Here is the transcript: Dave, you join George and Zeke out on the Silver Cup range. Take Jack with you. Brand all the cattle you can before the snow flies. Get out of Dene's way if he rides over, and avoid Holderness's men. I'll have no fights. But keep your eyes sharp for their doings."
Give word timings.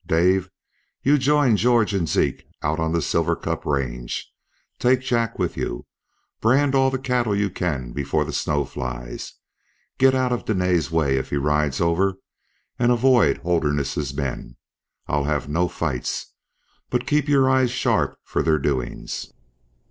Dave, 0.07 0.49
you 1.03 1.19
join 1.19 1.55
George 1.57 1.93
and 1.93 2.09
Zeke 2.09 2.47
out 2.63 2.79
on 2.79 2.91
the 2.91 3.03
Silver 3.03 3.35
Cup 3.35 3.67
range. 3.67 4.33
Take 4.79 5.01
Jack 5.01 5.37
with 5.37 5.55
you. 5.55 5.85
Brand 6.39 6.73
all 6.73 6.89
the 6.89 6.97
cattle 6.97 7.35
you 7.35 7.51
can 7.51 7.91
before 7.91 8.25
the 8.25 8.33
snow 8.33 8.65
flies. 8.65 9.33
Get 9.99 10.15
out 10.15 10.31
of 10.31 10.43
Dene's 10.43 10.89
way 10.89 11.17
if 11.17 11.29
he 11.29 11.37
rides 11.37 11.79
over, 11.79 12.15
and 12.79 12.91
avoid 12.91 13.37
Holderness's 13.43 14.11
men. 14.11 14.55
I'll 15.05 15.25
have 15.25 15.47
no 15.47 15.67
fights. 15.67 16.33
But 16.89 17.05
keep 17.05 17.27
your 17.29 17.47
eyes 17.47 17.69
sharp 17.69 18.17
for 18.23 18.41
their 18.41 18.57
doings." 18.57 19.31